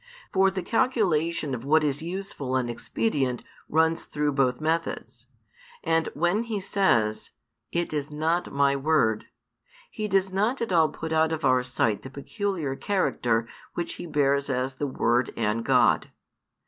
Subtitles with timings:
[0.33, 5.27] For the calculation of what is useful and expedient runs through both methods.
[5.83, 7.33] And when He says,
[7.71, 9.25] "It is not My word,"
[9.91, 14.07] He does not at all put out of our sight the peculiar character which He
[14.07, 16.09] bears as the Word and God.